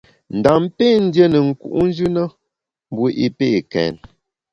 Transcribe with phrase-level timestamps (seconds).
[0.37, 2.23] Ndam pé ndié ne nku’njù na
[2.91, 3.93] mbu i pé kèn.